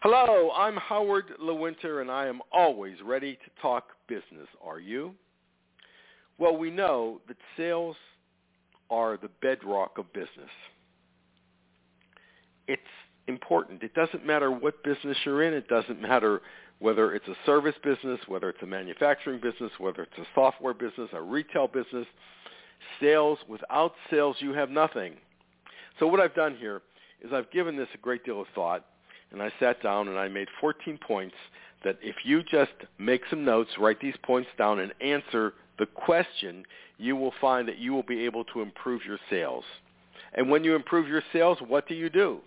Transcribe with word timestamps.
Hello, 0.00 0.52
I'm 0.56 0.76
Howard 0.76 1.24
Lewinter, 1.42 2.02
and 2.02 2.08
I 2.08 2.26
am 2.26 2.40
always 2.52 2.94
ready 3.04 3.34
to 3.34 3.60
talk 3.60 3.88
business. 4.06 4.46
Are 4.64 4.78
you? 4.78 5.12
Well, 6.38 6.56
we 6.56 6.70
know 6.70 7.20
that 7.26 7.36
sales 7.56 7.96
are 8.90 9.16
the 9.16 9.28
bedrock 9.42 9.98
of 9.98 10.12
business. 10.12 10.52
It's 12.68 12.80
important. 13.26 13.82
It 13.82 13.92
doesn't 13.94 14.24
matter 14.24 14.52
what 14.52 14.84
business 14.84 15.16
you're 15.24 15.42
in. 15.42 15.52
It 15.52 15.66
doesn't 15.66 16.00
matter 16.00 16.42
whether 16.78 17.12
it's 17.12 17.26
a 17.26 17.34
service 17.44 17.74
business, 17.82 18.20
whether 18.28 18.50
it's 18.50 18.62
a 18.62 18.66
manufacturing 18.66 19.40
business, 19.40 19.72
whether 19.78 20.04
it's 20.04 20.18
a 20.18 20.26
software 20.32 20.74
business, 20.74 21.08
a 21.12 21.20
retail 21.20 21.66
business. 21.66 22.06
Sales, 23.00 23.40
without 23.48 23.94
sales, 24.12 24.36
you 24.38 24.52
have 24.52 24.70
nothing. 24.70 25.14
So 25.98 26.06
what 26.06 26.20
I've 26.20 26.36
done 26.36 26.56
here 26.56 26.82
is 27.20 27.32
I've 27.32 27.50
given 27.50 27.76
this 27.76 27.88
a 27.94 27.98
great 27.98 28.24
deal 28.24 28.40
of 28.40 28.46
thought, 28.54 28.86
and 29.32 29.42
I 29.42 29.52
sat 29.60 29.82
down 29.82 30.08
and 30.08 30.18
I 30.18 30.28
made 30.28 30.48
14 30.60 30.98
points 30.98 31.34
that 31.84 31.98
if 32.02 32.16
you 32.24 32.42
just 32.42 32.72
make 32.98 33.22
some 33.30 33.44
notes, 33.44 33.70
write 33.78 34.00
these 34.00 34.16
points 34.22 34.48
down, 34.58 34.80
and 34.80 34.92
answer 35.00 35.54
the 35.78 35.86
question, 35.86 36.64
you 36.98 37.14
will 37.14 37.32
find 37.40 37.68
that 37.68 37.78
you 37.78 37.92
will 37.92 38.02
be 38.02 38.24
able 38.24 38.44
to 38.44 38.62
improve 38.62 39.02
your 39.06 39.18
sales. 39.30 39.64
And 40.34 40.50
when 40.50 40.64
you 40.64 40.74
improve 40.74 41.08
your 41.08 41.22
sales, 41.32 41.58
what 41.66 41.86
do 41.86 41.94
you 41.94 42.10
do? 42.10 42.40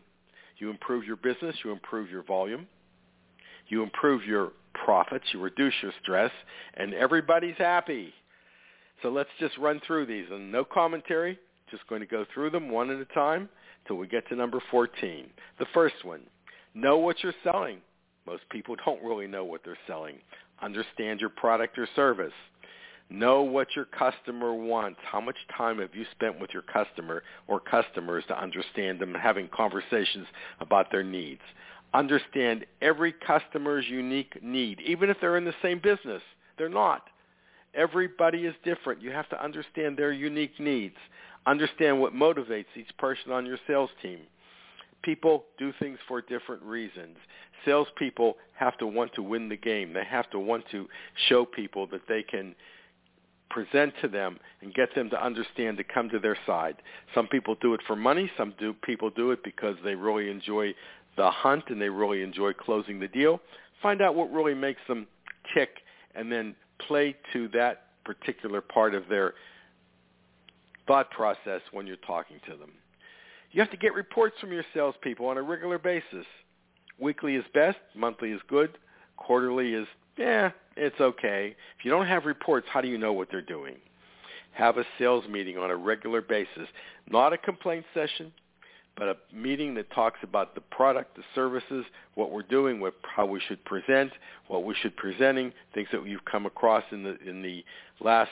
You 0.58 0.70
improve 0.70 1.06
your 1.06 1.16
business, 1.16 1.56
you 1.64 1.72
improve 1.72 2.10
your 2.12 2.24
volume, 2.24 2.68
you 3.68 3.82
improve 3.84 4.26
your 4.26 4.52
profits, 4.74 5.26
you 5.34 5.42
reduce 5.42 5.74
your 5.82 5.92
stress, 6.04 6.32
and 6.76 6.94
everybody's 6.94 7.58
happy. 7.58 8.14
So 9.02 9.10
let's 9.10 9.30
just 9.40 9.58
run 9.58 9.82
through 9.88 10.06
these. 10.06 10.26
And 10.30 10.52
no 10.52 10.64
commentary, 10.64 11.40
just 11.72 11.88
going 11.88 12.02
to 12.02 12.08
go 12.08 12.26
through 12.34 12.52
them 12.52 12.70
one 12.70 12.92
at 12.92 13.00
a 13.00 13.06
time 13.06 13.50
till 13.88 13.96
we 13.96 14.08
get 14.08 14.28
to 14.28 14.36
number 14.36 14.62
14. 14.70 15.28
The 15.58 15.66
first 15.74 16.04
one, 16.04 16.22
know 16.74 16.98
what 16.98 17.24
you're 17.24 17.34
selling. 17.44 17.78
Most 18.26 18.44
people 18.50 18.76
don't 18.86 19.04
really 19.04 19.28
know 19.28 19.44
what 19.44 19.62
they're 19.64 19.78
selling. 19.88 20.18
Understand 20.62 21.20
your 21.20 21.30
product 21.30 21.78
or 21.78 21.88
service. 21.96 22.34
Know 23.10 23.42
what 23.42 23.76
your 23.76 23.86
customer 23.86 24.54
wants. 24.54 25.00
How 25.04 25.20
much 25.20 25.36
time 25.58 25.80
have 25.80 25.94
you 25.94 26.06
spent 26.12 26.40
with 26.40 26.52
your 26.54 26.62
customer 26.62 27.24
or 27.48 27.60
customers 27.60 28.24
to 28.30 28.42
understand 28.42 29.00
them 29.00 29.14
and 29.14 29.22
having 29.22 29.50
conversations 29.50 30.28
about 30.62 30.92
their 30.92 31.04
needs? 31.04 31.42
Understand 31.94 32.66
every 32.82 33.12
customer's 33.12 33.86
unique 33.90 34.42
need, 34.42 34.80
even 34.86 35.10
if 35.10 35.18
they're 35.20 35.36
in 35.36 35.44
the 35.44 35.54
same 35.62 35.80
business. 35.80 36.22
They're 36.58 36.70
not. 36.70 37.04
Everybody 37.74 38.46
is 38.46 38.56
different. 38.64 39.02
You 39.02 39.12
have 39.12 39.28
to 39.30 39.44
understand 39.44 39.98
their 39.98 40.14
unique 40.14 40.58
needs. 40.58 40.96
Understand 41.46 42.00
what 42.00 42.14
motivates 42.14 42.66
each 42.78 42.96
person 42.98 43.32
on 43.32 43.46
your 43.46 43.58
sales 43.68 43.90
team. 44.02 44.20
People 45.04 45.46
do 45.58 45.74
things 45.80 45.98
for 46.08 46.22
different 46.22 46.62
reasons. 46.64 47.18
Salespeople 47.66 48.38
have 48.54 48.78
to 48.78 48.88
want 48.88 49.14
to 49.16 49.24
win 49.24 49.50
the 49.50 49.58
game. 49.58 49.94
They 49.94 50.04
have 50.04 50.30
to 50.32 50.40
want 50.40 50.66
to 50.72 50.88
show 51.28 51.46
people 51.46 51.88
that 51.88 52.02
they 52.08 52.24
can 52.24 52.56
present 53.50 53.94
to 54.02 54.08
them 54.08 54.40
and 54.62 54.74
get 54.74 54.94
them 54.96 55.10
to 55.10 55.24
understand 55.24 55.78
to 55.78 55.84
come 55.84 56.10
to 56.10 56.20
their 56.20 56.38
side. 56.46 56.76
Some 57.14 57.28
people 57.28 57.56
do 57.62 57.74
it 57.74 57.82
for 57.86 57.96
money. 57.96 58.32
Some 58.38 58.54
do 58.60 58.74
people 58.74 59.10
do 59.10 59.32
it 59.32 59.44
because 59.44 59.76
they 59.84 59.96
really 59.96 60.30
enjoy 60.30 60.74
the 61.18 61.30
hunt 61.30 61.66
and 61.68 61.82
they 61.82 61.90
really 61.90 62.22
enjoy 62.24 62.54
closing 62.54 63.00
the 63.00 63.08
deal. 63.08 63.42
Find 63.82 64.02
out 64.02 64.16
what 64.16 64.32
really 64.32 64.54
makes 64.54 64.82
them 64.88 65.08
tick 65.54 65.70
and 66.16 66.32
then 66.32 66.56
play 66.88 67.16
to 67.34 67.48
that 67.50 67.88
particular 68.06 68.62
part 68.62 68.96
of 68.96 69.08
their 69.10 69.34
thought 70.88 71.12
process 71.12 71.62
when 71.72 71.86
you're 71.86 71.98
talking 71.98 72.38
to 72.50 72.56
them. 72.56 72.72
You 73.52 73.62
have 73.62 73.72
to 73.72 73.78
get 73.78 73.94
reports 73.94 74.36
from 74.40 74.52
your 74.52 74.64
salespeople 74.74 75.26
on 75.26 75.38
a 75.38 75.42
regular 75.42 75.78
basis. 75.78 76.26
Weekly 77.00 77.36
is 77.36 77.44
best, 77.54 77.78
monthly 77.96 78.32
is 78.32 78.42
good, 78.48 78.78
quarterly 79.18 79.74
is, 79.74 79.88
yeah, 80.18 80.52
it's 80.78 81.00
okay. 81.00 81.56
If 81.78 81.86
you 81.86 81.92
don't 81.92 82.08
have 82.08 82.26
reports, 82.26 82.68
how 82.72 82.82
do 82.82 82.88
you 82.88 82.98
know 82.98 83.12
what 83.12 83.30
they're 83.32 83.42
doing? 83.42 83.76
Have 84.54 84.78
a 84.78 84.86
sales 84.98 85.26
meeting 85.28 85.58
on 85.58 85.72
a 85.72 85.76
regular 85.76 86.22
basis, 86.22 86.68
not 87.10 87.34
a 87.34 87.38
complaint 87.38 87.86
session, 87.94 88.32
but 88.98 89.08
a 89.08 89.18
meeting 89.34 89.74
that 89.76 89.90
talks 89.92 90.20
about 90.22 90.54
the 90.54 90.62
product, 90.62 91.16
the 91.16 91.24
services, 91.34 91.86
what 92.16 92.32
we're 92.32 92.44
doing, 92.44 92.80
what, 92.80 92.94
how 93.04 93.26
we 93.26 93.42
should 93.48 93.64
present, 93.66 94.12
what 94.48 94.64
we 94.64 94.76
should 94.82 94.96
presenting, 94.98 95.52
things 95.74 95.88
that 95.92 96.06
you've 96.06 96.26
come 96.26 96.46
across 96.46 96.84
in 96.92 97.04
the 97.04 97.18
in 97.28 97.42
the 97.42 97.64
last 98.02 98.32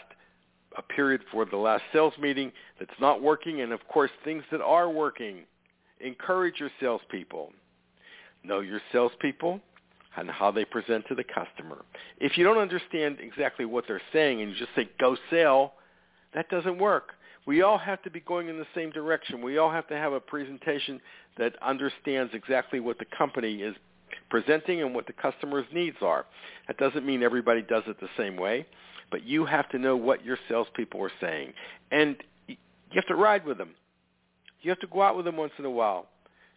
a 0.80 0.94
period 0.94 1.22
for 1.32 1.46
the 1.46 1.58
last 1.58 1.84
sales 1.94 2.14
meeting 2.20 2.52
that's 2.80 3.00
not 3.00 3.22
working, 3.22 3.62
and 3.62 3.72
of 3.72 3.86
course 3.88 4.12
things 4.24 4.44
that 4.52 4.62
are 4.62 4.90
working. 4.90 5.42
Encourage 6.00 6.60
your 6.60 6.72
salespeople. 6.80 7.52
Know 8.44 8.62
your 8.62 8.80
salespeople 8.92 9.60
and 10.16 10.30
how 10.30 10.50
they 10.52 10.66
present 10.66 11.06
to 11.08 11.16
the 11.16 11.24
customer. 11.24 11.84
If 12.20 12.38
you 12.38 12.44
don't 12.44 12.58
understand 12.58 13.18
exactly 13.20 13.66
what 13.66 13.84
they're 13.88 14.02
saying 14.14 14.42
and 14.42 14.52
you 14.52 14.58
just 14.58 14.74
say 14.76 14.90
go 15.00 15.18
sell, 15.30 15.74
that 16.34 16.50
doesn't 16.50 16.80
work. 16.80 17.12
We 17.46 17.62
all 17.62 17.78
have 17.78 18.02
to 18.04 18.10
be 18.10 18.22
going 18.22 18.48
in 18.48 18.58
the 18.58 18.68
same 18.74 18.92
direction. 18.92 19.42
We 19.42 19.58
all 19.58 19.72
have 19.72 19.88
to 19.88 19.96
have 19.96 20.14
a 20.14 20.20
presentation 20.20 21.02
that 21.38 21.54
understands 21.62 22.34
exactly 22.34 22.80
what 22.80 23.00
the 23.00 23.06
company 23.18 23.62
is 23.62 23.76
presenting 24.30 24.82
and 24.82 24.94
what 24.94 25.08
the 25.08 25.14
customer's 25.14 25.66
needs 25.74 25.98
are. 26.02 26.26
That 26.68 26.78
doesn't 26.78 27.06
mean 27.06 27.24
everybody 27.24 27.62
does 27.62 27.84
it 27.88 28.00
the 28.00 28.10
same 28.18 28.38
way, 28.38 28.66
but 29.12 29.24
you 29.24 29.46
have 29.46 29.70
to 29.70 29.80
know 29.80 29.96
what 29.96 30.24
your 30.24 30.38
salespeople 30.48 31.02
are 31.04 31.12
saying. 31.22 31.54
And 31.92 32.18
you 32.48 32.58
have 32.96 33.08
to 33.08 33.16
ride 33.16 33.46
with 33.46 33.58
them. 33.58 33.72
You 34.62 34.70
have 34.72 34.80
to 34.80 34.88
go 34.88 35.02
out 35.02 35.16
with 35.16 35.26
them 35.26 35.38
once 35.38 35.54
in 35.58 35.66
a 35.66 35.70
while. 35.70 36.08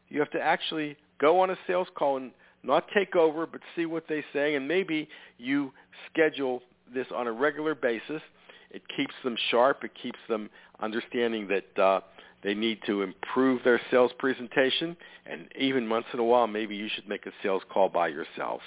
You 0.09 0.19
have 0.21 0.31
to 0.31 0.41
actually 0.41 0.97
go 1.21 1.41
on 1.41 1.51
a 1.51 1.57
sales 1.67 1.89
call 1.95 2.17
and 2.17 2.33
not 2.63 2.87
take 2.95 3.17
over, 3.17 3.47
but 3.47 3.61
see 3.75 3.87
what 3.87 4.05
they 4.09 4.25
say, 4.33 4.55
and 4.55 4.67
maybe 4.69 5.09
you 5.39 5.73
schedule 6.11 6.63
this 6.93 7.07
on 7.15 7.27
a 7.27 7.33
regular 7.33 7.75
basis. 7.75 8.23
It 8.71 8.83
keeps 8.97 9.15
them 9.25 9.37
sharp. 9.51 9.85
It 9.85 9.93
keeps 10.01 10.19
them 10.29 10.49
understanding 10.81 11.49
that 11.49 11.83
uh, 11.83 12.01
they 12.43 12.55
need 12.55 12.81
to 12.87 13.03
improve 13.03 13.63
their 13.63 13.81
sales 13.91 14.11
presentation, 14.19 14.97
and 15.27 15.47
even 15.59 15.89
once 15.89 16.07
in 16.13 16.19
a 16.19 16.25
while, 16.25 16.47
maybe 16.47 16.75
you 16.75 16.89
should 16.95 17.09
make 17.09 17.27
a 17.27 17.33
sales 17.43 17.63
call 17.73 17.89
by 17.89 18.09
yourself, 18.09 18.61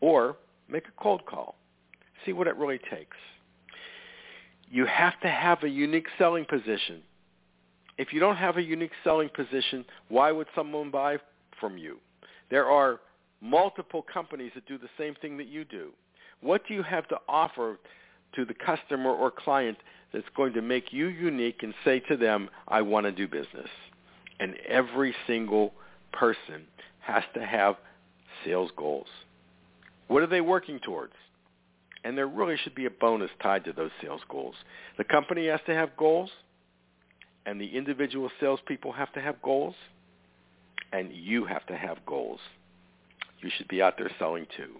or 0.00 0.36
make 0.68 0.86
a 0.86 1.02
cold 1.02 1.24
call. 1.26 1.56
See 2.24 2.32
what 2.32 2.46
it 2.46 2.56
really 2.56 2.80
takes. 2.90 3.16
You 4.70 4.86
have 4.86 5.18
to 5.20 5.28
have 5.28 5.62
a 5.62 5.68
unique 5.68 6.06
selling 6.18 6.44
position. 6.44 7.02
If 7.98 8.12
you 8.12 8.20
don't 8.20 8.36
have 8.36 8.56
a 8.56 8.62
unique 8.62 8.92
selling 9.04 9.30
position, 9.30 9.84
why 10.08 10.30
would 10.30 10.46
someone 10.54 10.90
buy 10.90 11.18
from 11.58 11.76
you? 11.76 11.98
There 12.50 12.66
are 12.66 13.00
multiple 13.40 14.04
companies 14.12 14.52
that 14.54 14.66
do 14.66 14.78
the 14.78 14.88
same 14.98 15.14
thing 15.16 15.36
that 15.38 15.48
you 15.48 15.64
do. 15.64 15.90
What 16.40 16.62
do 16.66 16.74
you 16.74 16.82
have 16.82 17.08
to 17.08 17.16
offer 17.28 17.78
to 18.34 18.44
the 18.44 18.54
customer 18.54 19.10
or 19.10 19.30
client 19.30 19.78
that's 20.12 20.28
going 20.36 20.52
to 20.54 20.62
make 20.62 20.92
you 20.92 21.06
unique 21.06 21.62
and 21.62 21.74
say 21.84 22.00
to 22.00 22.16
them, 22.16 22.48
I 22.68 22.82
want 22.82 23.06
to 23.06 23.12
do 23.12 23.28
business? 23.28 23.68
And 24.38 24.54
every 24.68 25.14
single 25.26 25.72
person 26.12 26.62
has 27.00 27.22
to 27.34 27.44
have 27.44 27.76
sales 28.44 28.70
goals. 28.76 29.06
What 30.08 30.22
are 30.22 30.26
they 30.26 30.40
working 30.40 30.80
towards? 30.80 31.12
And 32.02 32.16
there 32.16 32.26
really 32.26 32.56
should 32.56 32.74
be 32.74 32.86
a 32.86 32.90
bonus 32.90 33.30
tied 33.42 33.64
to 33.64 33.72
those 33.72 33.90
sales 34.02 34.22
goals. 34.28 34.54
The 34.96 35.04
company 35.04 35.46
has 35.48 35.60
to 35.66 35.74
have 35.74 35.96
goals, 35.96 36.30
and 37.46 37.60
the 37.60 37.76
individual 37.76 38.30
salespeople 38.40 38.92
have 38.92 39.12
to 39.12 39.20
have 39.20 39.40
goals, 39.42 39.74
and 40.92 41.12
you 41.12 41.44
have 41.44 41.66
to 41.66 41.76
have 41.76 41.98
goals. 42.06 42.40
You 43.40 43.50
should 43.56 43.68
be 43.68 43.82
out 43.82 43.94
there 43.98 44.10
selling 44.18 44.46
too. 44.56 44.76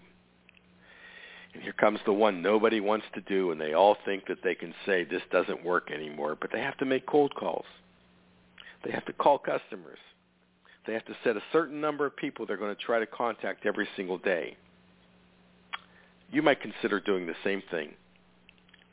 And 1.52 1.62
here 1.62 1.72
comes 1.72 1.98
the 2.04 2.12
one 2.12 2.42
nobody 2.42 2.80
wants 2.80 3.06
to 3.14 3.20
do, 3.22 3.50
and 3.50 3.60
they 3.60 3.72
all 3.72 3.96
think 4.04 4.26
that 4.28 4.42
they 4.42 4.54
can 4.54 4.72
say 4.86 5.04
this 5.04 5.22
doesn't 5.32 5.64
work 5.64 5.90
anymore, 5.90 6.36
but 6.40 6.50
they 6.52 6.60
have 6.60 6.76
to 6.78 6.84
make 6.84 7.06
cold 7.06 7.34
calls. 7.34 7.64
They 8.84 8.92
have 8.92 9.04
to 9.06 9.12
call 9.12 9.38
customers. 9.38 9.98
They 10.86 10.92
have 10.94 11.04
to 11.06 11.16
set 11.24 11.36
a 11.36 11.42
certain 11.52 11.80
number 11.80 12.06
of 12.06 12.16
people 12.16 12.46
they're 12.46 12.56
going 12.56 12.74
to 12.74 12.82
try 12.82 12.98
to 12.98 13.06
contact 13.06 13.66
every 13.66 13.88
single 13.96 14.18
day. 14.18 14.56
You 16.30 16.42
might 16.42 16.60
consider 16.60 17.00
doing 17.00 17.26
the 17.26 17.34
same 17.42 17.62
thing, 17.70 17.94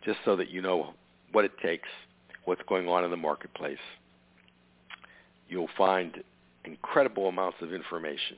just 0.03 0.17
so 0.25 0.35
that 0.35 0.49
you 0.49 0.61
know 0.61 0.93
what 1.31 1.45
it 1.45 1.57
takes, 1.59 1.87
what's 2.45 2.61
going 2.67 2.87
on 2.87 3.03
in 3.03 3.11
the 3.11 3.17
marketplace. 3.17 3.77
You'll 5.47 5.69
find 5.77 6.23
incredible 6.65 7.27
amounts 7.27 7.57
of 7.61 7.73
information. 7.73 8.37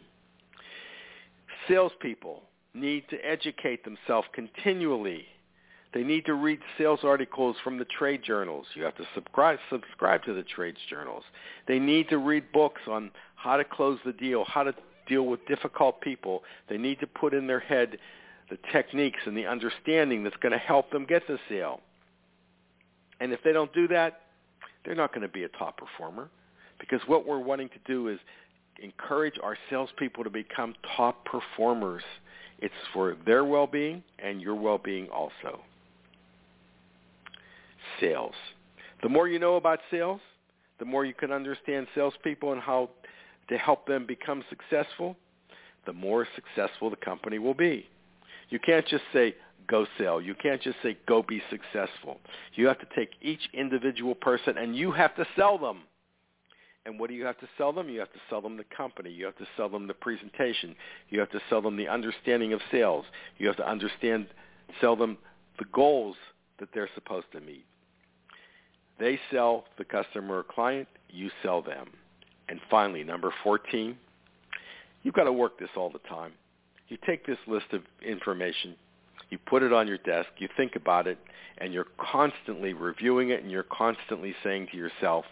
Salespeople 1.68 2.44
need 2.74 3.04
to 3.10 3.18
educate 3.18 3.84
themselves 3.84 4.28
continually. 4.34 5.26
They 5.94 6.04
need 6.04 6.26
to 6.26 6.36
read 6.36 6.60
sales 6.78 7.00
articles 7.04 7.56
from 7.64 7.80
the 7.80 7.86
trade 7.86 8.22
journals. 8.24 8.68
You 8.76 8.84
have 8.84 8.96
to 8.98 9.08
subscribe, 9.16 9.58
subscribe 9.72 10.24
to 10.26 10.34
the 10.34 10.44
trade 10.44 10.76
journals. 10.90 11.24
They 11.68 11.80
need 11.80 12.10
to 12.10 12.20
read 12.20 12.52
books 12.52 12.82
on 12.88 13.10
how 13.36 13.58
to 13.58 13.64
close 13.64 13.98
the 14.06 14.14
deal, 14.14 14.46
how 14.46 14.64
to 14.64 14.74
deal 15.08 15.26
with 15.26 15.46
difficult 15.48 16.00
people. 16.02 16.44
They 16.70 16.78
need 16.78 17.00
to 17.00 17.08
put 17.08 17.34
in 17.34 17.48
their 17.48 17.60
head 17.60 17.98
the 18.50 18.58
techniques 18.72 19.20
and 19.26 19.36
the 19.36 19.48
understanding 19.48 20.24
that's 20.24 20.38
going 20.38 20.52
to 20.52 20.60
help 20.60 20.92
them 20.92 21.06
get 21.06 21.28
the 21.28 21.40
sale. 21.50 21.82
And 23.20 23.34
if 23.34 23.42
they 23.44 23.52
don't 23.52 23.74
do 23.74 23.88
that, 23.90 24.22
they're 24.86 24.96
not 24.96 25.12
going 25.12 25.22
to 25.22 25.28
be 25.28 25.44
a 25.44 25.50
top 25.50 25.78
performer 25.78 26.30
because 26.80 27.02
what 27.08 27.28
we're 27.28 27.40
wanting 27.40 27.70
to 27.70 27.80
do 27.86 28.08
is 28.08 28.20
encourage 28.82 29.36
our 29.44 29.58
salespeople 29.70 30.24
to 30.24 30.30
become 30.30 30.74
top 30.96 31.26
performers. 31.26 32.04
It's 32.62 32.74
for 32.94 33.16
their 33.26 33.46
well-being 33.46 34.04
and 34.20 34.42
your 34.42 34.56
well-being 34.56 35.08
also. 35.10 35.62
Sales. 38.00 38.36
The 39.02 39.10
more 39.10 39.28
you 39.28 39.40
know 39.40 39.56
about 39.56 39.80
sales, 39.90 40.20
the 40.80 40.86
more 40.86 41.06
you 41.06 41.14
can 41.14 41.32
understand 41.32 41.88
salespeople 41.96 42.52
and 42.52 42.62
how 42.62 42.90
to 43.50 43.58
help 43.58 43.88
them 43.88 44.06
become 44.06 44.44
successful, 44.50 45.16
the 45.86 45.94
more 45.94 46.28
successful 46.36 46.90
the 46.90 46.96
company 46.98 47.40
will 47.40 47.54
be. 47.54 47.88
You 48.50 48.60
can't 48.60 48.86
just 48.88 49.04
say, 49.14 49.36
go 49.68 49.86
sell. 49.98 50.22
You 50.22 50.36
can't 50.36 50.62
just 50.62 50.78
say, 50.84 50.98
go 51.08 51.24
be 51.24 51.42
successful. 51.50 52.20
You 52.56 52.68
have 52.68 52.80
to 52.80 52.88
take 52.96 53.12
each 53.22 53.42
individual 53.54 54.16
person 54.16 54.58
and 54.58 54.76
you 54.76 54.92
have 54.92 55.16
to 55.16 55.26
sell 55.36 55.58
them. 55.58 55.80
And 56.86 57.00
what 57.00 57.10
do 57.10 57.16
you 57.16 57.26
have 57.26 57.38
to 57.40 57.48
sell 57.58 57.74
them? 57.74 57.90
You 57.90 58.00
have 58.00 58.14
to 58.14 58.20
sell 58.30 58.42
them 58.42 58.58
the 58.58 58.64
company. 58.76 59.12
You 59.12 59.26
have 59.26 59.38
to 59.38 59.48
sell 59.58 59.70
them 59.70 59.88
the 59.88 59.94
presentation. 59.94 60.76
You 61.10 61.20
have 61.20 61.30
to 61.32 61.42
sell 61.50 61.62
them 61.62 61.78
the 61.78 61.88
understanding 61.88 62.54
of 62.54 62.62
sales. 62.72 63.06
You 63.38 63.48
have 63.48 63.58
to 63.58 63.70
understand, 63.70 64.28
sell 64.82 64.96
them 64.96 65.18
the 65.58 65.66
goals 65.74 66.16
that 66.60 66.70
they're 66.74 66.90
supposed 66.96 67.28
to 67.34 67.42
meet. 67.42 67.66
They 69.00 69.20
sell 69.32 69.66
the 69.78 69.86
customer 69.86 70.40
or 70.40 70.44
client. 70.44 70.88
You 71.10 71.30
sell 71.44 71.62
them. 71.62 71.88
And 72.48 72.60
finally, 72.70 73.04
number 73.04 73.34
14, 73.44 73.96
you've 75.04 75.14
got 75.14 75.26
to 75.26 75.34
work 75.34 75.60
this 75.60 75.70
all 75.78 75.90
the 75.90 76.00
time. 76.10 76.34
You 76.88 76.98
take 77.06 77.26
this 77.26 77.38
list 77.48 77.68
of 77.72 77.84
information, 78.06 78.76
you 79.30 79.38
put 79.38 79.62
it 79.62 79.72
on 79.72 79.88
your 79.88 80.00
desk, 80.00 80.30
you 80.40 80.50
think 80.58 80.76
about 80.76 81.06
it, 81.06 81.20
and 81.60 81.72
you're 81.72 81.86
constantly 82.12 82.74
reviewing 82.74 83.30
it 83.30 83.44
and 83.44 83.52
you're 83.52 83.64
constantly 83.64 84.34
saying 84.44 84.70
to 84.72 84.78
yourself, 84.78 85.26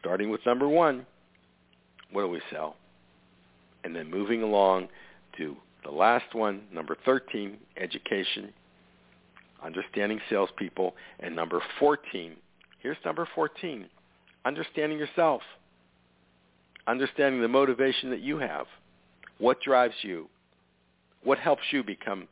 starting 0.00 0.30
with 0.30 0.40
number 0.44 0.68
one, 0.68 1.06
what 2.12 2.22
do 2.22 2.28
we 2.28 2.40
sell? 2.50 2.76
And 3.84 3.94
then 3.94 4.10
moving 4.10 4.42
along 4.42 4.88
to 5.38 5.56
the 5.84 5.90
last 5.90 6.34
one, 6.34 6.62
number 6.72 6.96
13, 7.04 7.56
education, 7.76 8.52
understanding 9.62 10.20
salespeople, 10.28 10.94
and 11.20 11.34
number 11.34 11.62
14, 11.78 12.36
here's 12.80 12.96
number 13.04 13.28
14, 13.34 13.86
understanding 14.44 14.98
yourself 14.98 15.42
understanding 16.86 17.40
the 17.40 17.48
motivation 17.48 18.10
that 18.10 18.20
you 18.20 18.38
have. 18.38 18.66
What 19.38 19.60
drives 19.60 19.94
you? 20.02 20.28
What 21.22 21.38
helps 21.38 21.62
you 21.70 21.82
become 21.82 22.28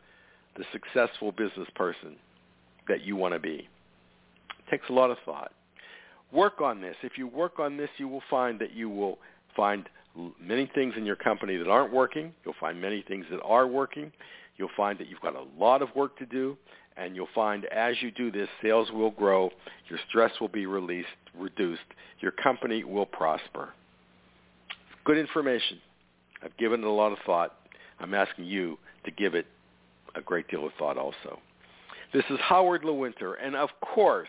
the 0.57 0.65
successful 0.73 1.33
business 1.33 1.69
person 1.75 2.17
that 2.89 3.03
you 3.03 3.17
want 3.17 3.35
to 3.35 3.41
be? 3.41 3.69
It 4.59 4.71
takes 4.71 4.89
a 4.89 4.93
lot 4.93 5.11
of 5.11 5.19
thought. 5.25 5.53
Work 6.33 6.61
on 6.61 6.81
this. 6.81 6.97
If 7.03 7.17
you 7.17 7.27
work 7.27 7.59
on 7.59 7.77
this, 7.77 7.89
you 7.97 8.09
will 8.09 8.23
find 8.29 8.59
that 8.61 8.73
you 8.73 8.89
will 8.89 9.19
find 9.57 9.89
many 10.41 10.71
things 10.75 10.95
in 10.97 11.07
your 11.07 11.17
company 11.17 11.57
that 11.57 11.69
aren't 11.69 11.93
working. 11.93 12.33
You'll 12.45 12.55
find 12.61 12.81
many 12.81 13.03
things 13.07 13.25
that 13.31 13.41
are 13.43 13.67
working. 13.67 14.13
You'll 14.57 14.69
find 14.77 14.99
that 14.99 15.09
you've 15.09 15.21
got 15.21 15.37
a 15.37 15.45
lot 15.59 15.83
of 15.83 15.89
work 15.95 16.19
to 16.19 16.27
do, 16.27 16.57
and 16.97 17.15
you'll 17.15 17.29
find 17.35 17.65
as 17.67 17.95
you 18.03 18.11
do 18.11 18.31
this, 18.31 18.49
sales 18.61 18.91
will 18.91 19.13
grow, 19.13 19.51
your 19.89 19.99
stress 20.09 20.33
will 20.41 20.49
be 20.49 20.67
released, 20.67 21.09
reduced, 21.37 21.81
your 22.21 22.33
company 22.33 22.83
will 22.83 23.07
prosper 23.07 23.73
good 25.09 25.17
information. 25.17 25.81
I've 26.45 26.55
given 26.59 26.81
it 26.81 26.87
a 26.87 26.91
lot 26.91 27.13
of 27.13 27.19
thought. 27.25 27.55
I'm 27.99 28.13
asking 28.13 28.45
you 28.45 28.79
to 29.07 29.11
give 29.11 29.35
it 29.35 29.47
a 30.15 30.21
great 30.21 30.47
deal 30.49 30.67
of 30.67 30.73
thought 30.79 30.99
also. 30.99 31.41
This 32.13 32.25
is 32.29 32.39
Howard 32.43 32.83
Lewinter, 32.83 33.33
and 33.43 33.57
of 33.57 33.71
course, 33.81 34.29